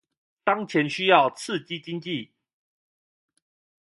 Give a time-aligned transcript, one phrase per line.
[0.43, 2.31] 當前需要刺激經濟